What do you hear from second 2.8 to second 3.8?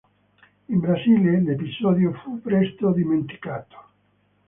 dimenticato.